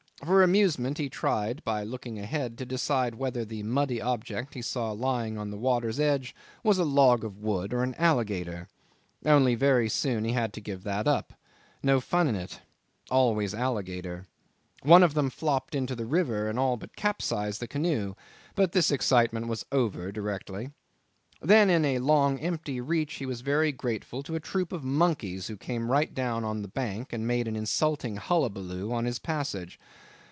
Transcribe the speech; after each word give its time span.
For 0.23 0.43
amusement 0.43 0.99
he 0.99 1.09
tried 1.09 1.63
by 1.63 1.81
looking 1.83 2.19
ahead 2.19 2.55
to 2.59 2.65
decide 2.65 3.15
whether 3.15 3.43
the 3.43 3.63
muddy 3.63 3.99
object 3.99 4.53
he 4.53 4.61
saw 4.61 4.91
lying 4.91 5.35
on 5.35 5.49
the 5.49 5.57
water's 5.57 5.99
edge 5.99 6.35
was 6.63 6.77
a 6.77 6.85
log 6.85 7.23
of 7.23 7.39
wood 7.39 7.73
or 7.73 7.81
an 7.81 7.95
alligator. 7.95 8.67
Only 9.25 9.55
very 9.55 9.89
soon 9.89 10.23
he 10.23 10.33
had 10.33 10.53
to 10.53 10.61
give 10.61 10.83
that 10.83 11.07
up. 11.07 11.33
No 11.81 11.99
fun 11.99 12.27
in 12.27 12.35
it. 12.35 12.61
Always 13.09 13.55
alligator. 13.55 14.27
One 14.83 15.01
of 15.01 15.15
them 15.15 15.31
flopped 15.31 15.73
into 15.73 15.95
the 15.95 16.05
river 16.05 16.47
and 16.47 16.59
all 16.59 16.77
but 16.77 16.95
capsized 16.95 17.59
the 17.59 17.67
canoe. 17.67 18.13
But 18.53 18.73
this 18.73 18.91
excitement 18.91 19.47
was 19.47 19.65
over 19.71 20.11
directly. 20.11 20.69
Then 21.41 21.71
in 21.71 21.83
a 21.83 21.97
long 21.97 22.37
empty 22.37 22.79
reach 22.79 23.15
he 23.15 23.25
was 23.25 23.41
very 23.41 23.71
grateful 23.71 24.21
to 24.21 24.35
a 24.35 24.39
troop 24.39 24.71
of 24.71 24.83
monkeys 24.83 25.47
who 25.47 25.57
came 25.57 25.89
right 25.89 26.13
down 26.13 26.43
on 26.43 26.61
the 26.61 26.67
bank 26.67 27.11
and 27.11 27.25
made 27.25 27.47
an 27.47 27.55
insulting 27.55 28.17
hullabaloo 28.17 28.91
on 28.93 29.05
his 29.05 29.17
passage. 29.17 29.79